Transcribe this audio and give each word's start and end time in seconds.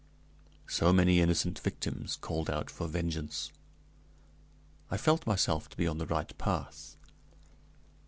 So 0.65 0.91
many 0.91 1.21
innocent 1.21 1.59
victims 1.59 2.15
called 2.15 2.49
out 2.49 2.71
for 2.71 2.87
vengeance! 2.87 3.51
I 4.89 4.97
felt 4.97 5.27
myself 5.27 5.69
to 5.69 5.77
be 5.77 5.85
on 5.85 5.99
the 5.99 6.07
right 6.07 6.35
path. 6.39 6.95